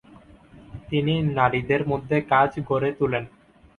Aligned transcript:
তিনি 0.89 1.13
নারীদের 1.37 1.81
মধ্যে 1.87 2.17
কাজ 2.31 2.51
গড়ে 2.69 2.89
তোলেন। 2.99 3.23